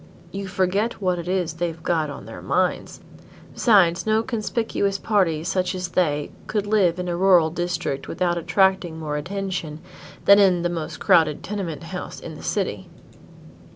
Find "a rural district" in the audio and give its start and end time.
7.07-8.07